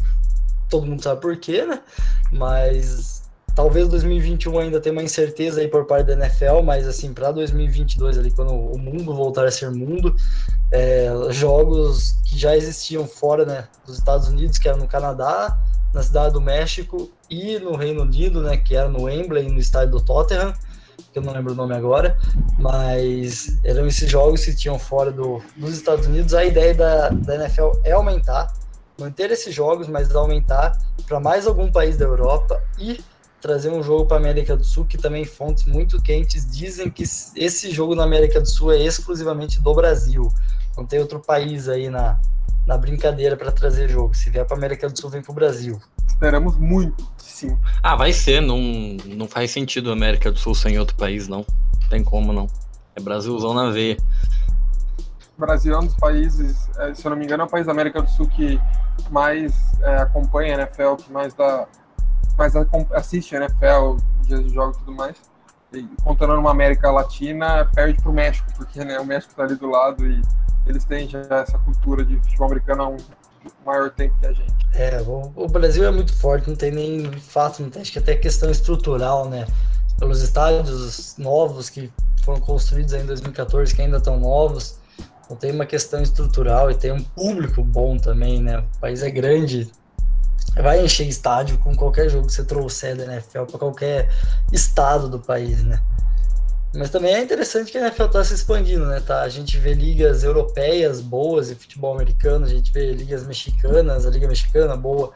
[0.69, 1.81] todo mundo sabe por quê, né,
[2.31, 3.24] mas
[3.55, 8.17] talvez 2021 ainda tenha uma incerteza aí por parte da NFL, mas assim, para 2022
[8.17, 10.13] ali, quando o mundo voltar a ser mundo,
[10.71, 15.57] é, jogos que já existiam fora né, dos Estados Unidos, que era no Canadá,
[15.93, 19.91] na cidade do México e no Reino Unido, né, que era no Wembley, no estádio
[19.91, 20.53] do Tottenham,
[21.13, 22.17] que eu não lembro o nome agora,
[22.59, 26.33] mas eram esses jogos que tinham fora do, dos Estados Unidos.
[26.33, 28.53] A ideia da, da NFL é aumentar,
[28.99, 32.99] manter esses jogos, mas aumentar para mais algum país da Europa e
[33.45, 37.03] trazer um jogo para a América do Sul, que também fontes muito quentes dizem que
[37.35, 40.33] esse jogo na América do Sul é exclusivamente do Brasil.
[40.75, 42.19] Não tem outro país aí na,
[42.65, 44.15] na brincadeira para trazer jogo.
[44.15, 45.79] Se vier para América do Sul, vem para o Brasil.
[46.07, 47.55] Esperamos muito, sim.
[47.83, 48.41] Ah, vai ser.
[48.41, 48.57] Não,
[49.05, 51.45] não faz sentido a América do Sul sem outro país, não.
[51.81, 52.47] Não tem como, não.
[52.95, 53.97] É Brasilzão na veia.
[55.37, 57.67] O Brasil é um dos países, é, se eu não me engano, é o país
[57.67, 58.59] da América do Sul que
[59.11, 59.53] mais
[59.83, 61.67] é, acompanha a NFL, que mais dá
[62.37, 62.53] mais
[62.93, 65.15] assiste NFL, dias de jogos e tudo mais.
[65.73, 65.87] E,
[66.27, 70.05] numa América Latina, perde para o México, porque né, o México está ali do lado
[70.05, 70.21] e
[70.65, 72.97] eles têm já essa cultura de futebol americano há um
[73.65, 74.53] maior tempo que a gente.
[74.73, 77.99] É, o, o Brasil é muito forte, não tem nem fato, não tem, acho que
[77.99, 79.45] até questão estrutural, né?
[79.99, 81.91] Pelos estádios novos que
[82.23, 84.79] foram construídos em 2014, que ainda estão novos,
[85.29, 88.59] não tem uma questão estrutural e tem um público bom também, né?
[88.59, 89.71] O país é grande,
[90.55, 94.09] vai encher estádio com qualquer jogo que você trouxer da NFL para qualquer
[94.51, 95.81] estado do país, né?
[96.73, 98.99] Mas também é interessante que a NFL está se expandindo, né?
[98.99, 99.21] Tá?
[99.21, 104.09] A gente vê ligas europeias boas e futebol americano, a gente vê ligas mexicanas, a
[104.09, 105.11] Liga Mexicana boa,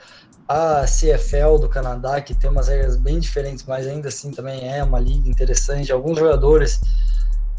[0.48, 4.84] a CFL do Canadá, que tem umas regras bem diferentes, mas ainda assim também é
[4.84, 5.92] uma liga interessante.
[5.92, 6.80] Alguns jogadores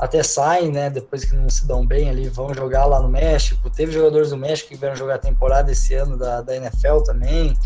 [0.00, 0.88] até saem, né?
[0.88, 3.68] Depois que não se dão bem ali, vão jogar lá no México.
[3.68, 7.56] Teve jogadores do México que vieram jogar a temporada esse ano da, da NFL também.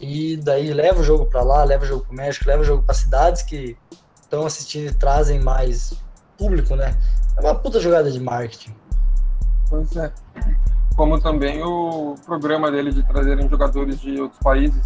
[0.00, 2.64] E daí leva o jogo para lá, leva o jogo para o México, leva o
[2.64, 3.76] jogo para cidades que
[4.20, 5.92] estão assistindo e trazem mais
[6.38, 6.96] público, né?
[7.36, 8.74] É uma puta jogada de marketing.
[9.68, 10.10] Pois é.
[10.96, 14.82] Como também o programa dele de trazerem jogadores de outros países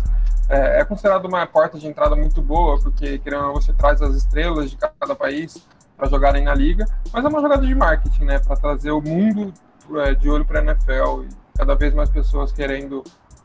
[0.48, 4.70] é, é considerado uma porta de entrada muito boa, porque querendo você traz as estrelas
[4.70, 5.64] de cada país
[5.96, 9.52] para jogarem na liga, mas é uma jogada de marketing, né, para trazer o mundo
[9.96, 13.04] é, de olho para a NFL e cada vez mais pessoas querendo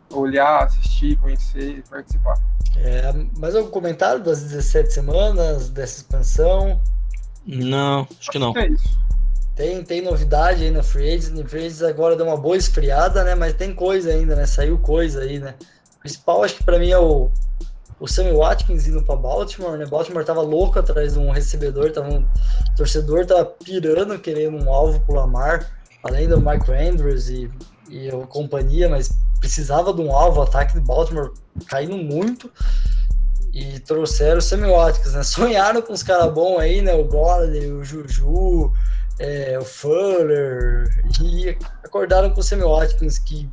[0.10, 2.38] olhar, assistir, conhecer e participar.
[2.78, 6.80] É, mais algum comentário das 17 semanas, dessa expansão?
[7.46, 8.56] Não, acho que não.
[8.56, 9.00] É isso.
[9.56, 11.50] Tem, tem novidade aí na Free Agents.
[11.50, 13.34] Free Agents agora deu uma boa esfriada, né?
[13.34, 14.46] Mas tem coisa ainda, né?
[14.46, 15.56] Saiu coisa aí, né?
[15.96, 17.32] O principal, acho que para mim é o,
[18.00, 19.86] o Sammy Watkins indo para Baltimore, né?
[19.86, 22.26] Baltimore tava louco atrás de um recebedor, tava um
[22.76, 25.68] torcedor tava pirando, querendo um alvo pro Lamar,
[26.04, 27.50] além do Mike Andrews e,
[27.90, 31.32] e a companhia, mas precisava de um alvo, o ataque de Baltimore
[31.68, 32.52] caindo muito.
[33.54, 35.24] e trouxeram o Sammy Watkins, né?
[35.24, 36.94] Sonharam com os caras bons aí, né?
[36.94, 38.72] O Golladay, o Juju,
[39.18, 40.88] é, o Fuller,
[41.20, 43.50] e acordaram com o Sammy Watkins, que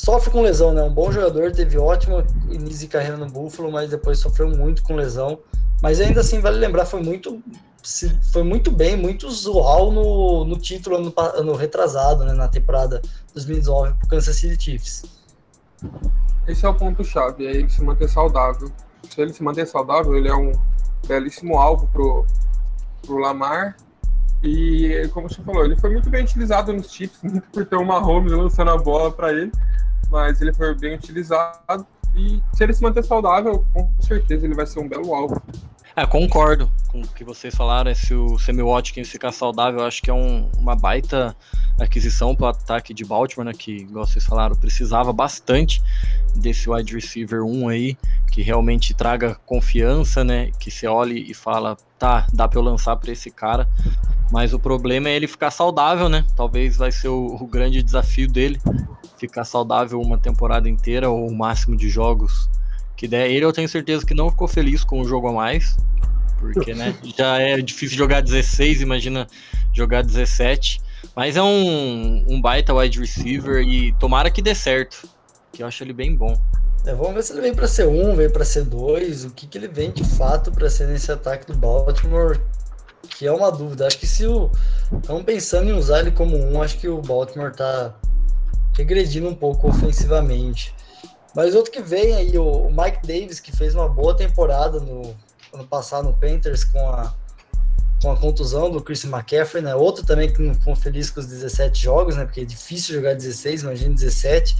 [0.00, 0.82] sofre com lesão, né?
[0.82, 4.94] Um bom jogador, teve ótimo início de carreira no Buffalo, mas depois sofreu muito com
[4.94, 5.38] lesão.
[5.82, 7.42] Mas ainda assim, vale lembrar, foi muito
[8.30, 13.00] foi muito bem, muito usual no, no título ano, ano retrasado, né, na temporada
[13.32, 15.04] 2019 para o Kansas City Chiefs.
[16.46, 18.70] Esse é o ponto-chave, é ele se manter saudável.
[19.08, 20.52] Se ele se manter saudável, ele é um
[21.06, 22.26] belíssimo alvo pro,
[23.02, 23.76] pro Lamar.
[24.42, 28.00] E, como você falou, ele foi muito bem utilizado nos Chiefs, muito por ter uma
[28.00, 29.50] Mahomes lançando a bola para ele,
[30.10, 31.86] mas ele foi bem utilizado.
[32.14, 35.40] E se ele se manter saudável, com certeza ele vai ser um belo alvo.
[35.96, 37.92] É, concordo com o que vocês falaram.
[37.94, 41.36] Se o Sammy Watkins ficar saudável, eu acho que é um, uma baita
[41.78, 45.82] aquisição para o ataque de Baltimore, né, que, igual vocês falaram, precisava bastante
[46.36, 47.96] desse wide receiver 1 aí,
[48.30, 52.96] que realmente traga confiança, né, que você olhe e fala, tá, dá para eu lançar
[52.96, 53.68] para esse cara.
[54.30, 56.24] Mas o problema é ele ficar saudável, né?
[56.36, 58.60] Talvez vai ser o, o grande desafio dele,
[59.18, 62.48] ficar saudável uma temporada inteira ou o máximo de jogos
[63.00, 63.30] que der.
[63.30, 65.74] Ele eu tenho certeza que não ficou feliz com o jogo a mais,
[66.38, 69.26] porque né, já é difícil jogar 16, imagina
[69.72, 70.82] jogar 17.
[71.16, 75.08] Mas é um, um baita wide receiver e tomara que dê certo,
[75.50, 76.38] que eu acho ele bem bom.
[76.84, 79.46] É, vamos ver se ele vem para ser um, vem para ser dois, o que,
[79.46, 82.38] que ele vem de fato para ser nesse ataque do Baltimore,
[83.08, 83.86] que é uma dúvida.
[83.86, 84.50] Acho que se o.
[84.92, 87.94] Estão pensando em usar ele como um, acho que o Baltimore tá
[88.74, 90.74] regredindo um pouco ofensivamente.
[91.34, 95.14] Mas outro que vem aí, o Mike Davis, que fez uma boa temporada no
[95.52, 97.14] ano passado no Panthers com a,
[98.02, 99.74] com a contusão do Chris McCaffrey, né?
[99.74, 102.24] Outro também que não ficou feliz com os 17 jogos, né?
[102.24, 104.56] Porque é difícil jogar 16, imagina 17.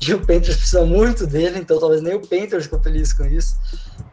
[0.00, 3.56] E o Panthers precisa muito dele, então talvez nem o Panthers ficou feliz com isso.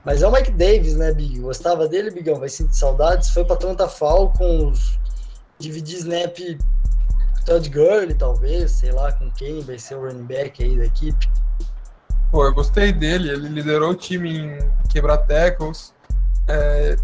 [0.03, 1.39] Mas é o Mike Davis, né, Big?
[1.39, 2.39] Gostava dele, Bigão?
[2.39, 3.29] Vai sentir saudades.
[3.29, 4.99] Foi para Atlanta Falcons,
[5.59, 6.37] dividir snap
[7.45, 11.27] Todd Gurley, talvez, sei lá com quem vai ser o running back aí da equipe.
[12.31, 15.93] Pô, eu gostei dele, ele liderou o time em quebrar tackles.
[16.47, 16.95] É,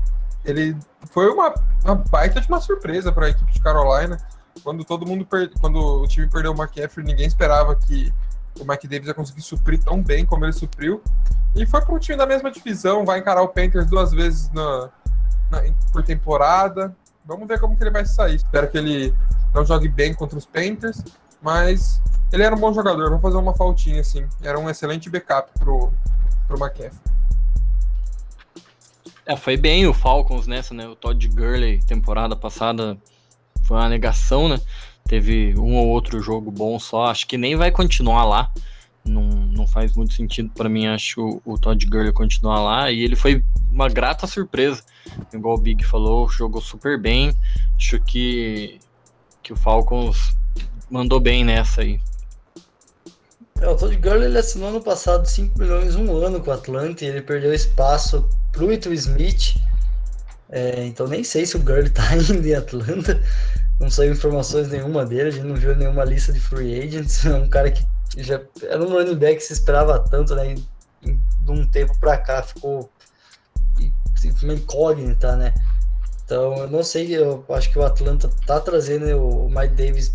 [0.43, 0.77] ele
[1.11, 4.17] foi uma, uma baita de uma surpresa para a equipe de Carolina.
[4.63, 5.51] Quando todo mundo per...
[5.59, 8.13] quando o time perdeu o McCaffrey, ninguém esperava que
[8.59, 11.01] o Mike Davis ia conseguir suprir tão bem como ele supriu.
[11.55, 14.89] E foi para um time da mesma divisão, vai encarar o Panthers duas vezes na,
[15.49, 16.95] na, por temporada.
[17.25, 18.35] Vamos ver como que ele vai sair.
[18.35, 19.13] Espero que ele
[19.53, 21.03] não jogue bem contra os Panthers,
[21.45, 22.01] mas
[22.33, 24.27] ele era um bom jogador, vou fazer uma faltinha assim.
[24.41, 25.93] Era um excelente backup pro,
[26.47, 26.91] pro McCaffrey.
[29.27, 30.87] É, foi bem o Falcons nessa, né?
[30.87, 32.97] O Todd Gurley, temporada passada,
[33.63, 34.59] foi uma negação, né?
[35.07, 37.05] Teve um ou outro jogo bom só.
[37.05, 38.51] Acho que nem vai continuar lá.
[39.03, 42.91] Não, não faz muito sentido para mim, acho, o Todd Gurley continuar lá.
[42.91, 44.83] E ele foi uma grata surpresa.
[45.31, 47.31] Igual o Big falou, jogou super bem.
[47.77, 48.79] Acho que,
[49.43, 50.35] que o Falcons
[50.89, 51.99] mandou bem nessa aí.
[53.61, 57.05] É, o Todd Gurley ele assinou no passado 5 milhões um ano com o Atlanta
[57.05, 59.55] e ele perdeu espaço pro Ito Smith.
[60.49, 63.21] É, então nem sei se o Gurley tá ainda em Atlanta.
[63.79, 67.25] Não saiu informações nenhuma dele, a gente não viu nenhuma lista de free agents.
[67.25, 67.83] É um cara que
[68.17, 70.55] já era um running back que se esperava tanto, né?
[71.01, 72.89] De um tempo para cá ficou
[74.43, 75.53] uma incógnita, né?
[76.23, 80.13] Então eu não sei, eu acho que o Atlanta tá trazendo o Mike Davis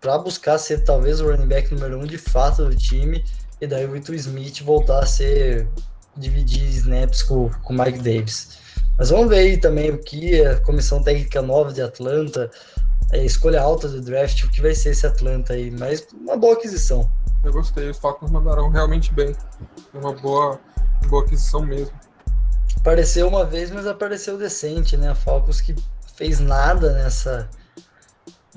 [0.00, 3.24] para buscar ser talvez o running back número um de fato do time,
[3.60, 5.68] e daí o Vitor Smith voltar a ser
[6.16, 8.58] dividir snaps com o Mike Davis.
[8.98, 12.50] Mas vamos ver aí também o que a comissão técnica nova de Atlanta,
[13.12, 16.54] a escolha alta do draft, o que vai ser esse Atlanta aí, mas uma boa
[16.54, 17.10] aquisição.
[17.44, 19.36] Eu gostei, os Falcons mandaram realmente bem.
[19.94, 20.58] Uma boa,
[21.08, 21.94] boa aquisição mesmo.
[22.78, 25.10] Apareceu uma vez, mas apareceu decente, né?
[25.10, 25.74] A Falcons que
[26.16, 27.48] fez nada nessa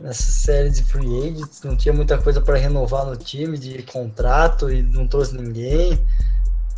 [0.01, 4.71] nessa série de free agents, não tinha muita coisa para renovar no time de contrato
[4.71, 5.99] e não trouxe ninguém.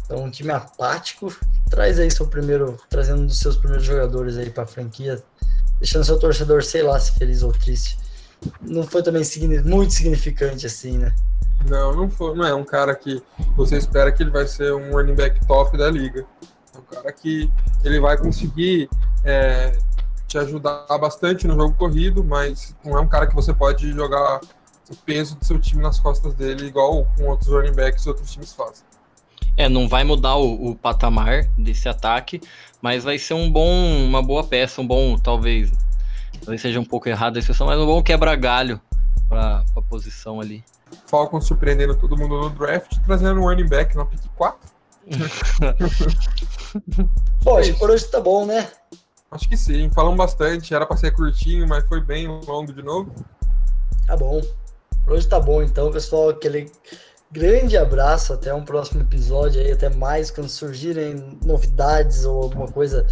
[0.05, 1.33] Então, um time apático.
[1.69, 5.23] Traz aí seu primeiro, trazendo um dos seus primeiros jogadores aí para a franquia,
[5.79, 7.97] deixando seu torcedor, sei lá, se feliz ou triste.
[8.59, 9.23] Não foi também
[9.63, 11.13] muito significante assim, né?
[11.65, 13.23] Não, não foi, não é um cara que
[13.55, 16.25] você espera que ele vai ser um running back top da liga.
[16.73, 17.49] É um cara que
[17.83, 18.89] ele vai conseguir
[19.23, 19.77] é,
[20.31, 24.39] te ajudar bastante no jogo corrido, mas não é um cara que você pode jogar
[24.89, 28.31] o peso do seu time nas costas dele, igual com outros running backs e outros
[28.31, 28.85] times fazem.
[29.57, 32.39] É, não vai mudar o, o, patamar desse ataque,
[32.81, 33.69] mas vai ser um bom,
[34.05, 35.69] uma boa peça, um bom, talvez,
[36.39, 38.79] talvez seja um pouco errado a expressão, mas um bom quebra-galho
[39.27, 40.63] para a posição ali.
[41.07, 44.71] Falcons surpreendendo todo mundo no draft, trazendo um running back na pick 4.
[47.43, 48.69] Bom, acho que por hoje tá bom, né?
[49.31, 53.15] Acho que sim, falamos bastante, era para ser curtinho, mas foi bem longo de novo.
[54.05, 54.41] Tá bom.
[55.07, 56.29] Hoje tá bom, então, pessoal.
[56.29, 56.69] Aquele
[57.31, 63.07] grande abraço, até um próximo episódio aí, até mais quando surgirem novidades ou alguma coisa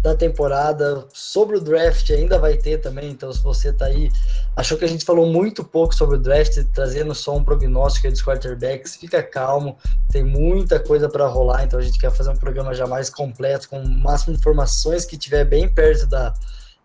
[0.00, 1.04] da temporada.
[1.12, 4.12] Sobre o draft ainda vai ter também, então se você tá aí,
[4.54, 8.22] achou que a gente falou muito pouco sobre o draft, trazendo só um prognóstico dos
[8.22, 9.76] quarterbacks, fica calmo,
[10.08, 13.68] tem muita coisa para rolar, então a gente quer fazer um programa já mais completo,
[13.68, 16.32] com o máximo de informações que tiver bem perto da,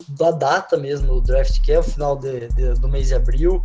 [0.08, 3.64] da data mesmo do draft, que é o final de, de, do mês de abril.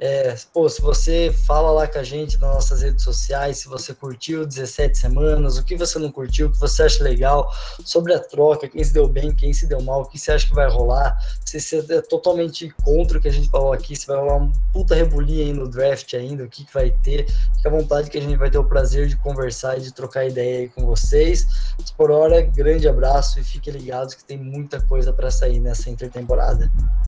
[0.00, 3.92] É, pô, se você fala lá com a gente nas nossas redes sociais, se você
[3.92, 7.50] curtiu 17 semanas, o que você não curtiu, o que você acha legal
[7.84, 10.46] sobre a troca, quem se deu bem, quem se deu mal, o que você acha
[10.46, 14.06] que vai rolar, se você é totalmente contra o que a gente falou aqui, se
[14.06, 17.26] vai rolar um puta rebulinho aí no draft ainda, o que, que vai ter,
[17.56, 20.26] fica à vontade que a gente vai ter o prazer de conversar e de trocar
[20.26, 21.46] ideia aí com vocês.
[21.76, 25.90] Mas por hora, grande abraço e fiquem ligados que tem muita coisa para sair nessa
[25.90, 26.70] intertemporada.